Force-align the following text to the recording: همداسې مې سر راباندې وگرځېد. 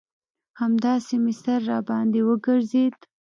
همداسې 0.61 1.15
مې 1.23 1.33
سر 1.41 1.59
راباندې 1.71 2.21
وگرځېد. 2.27 2.95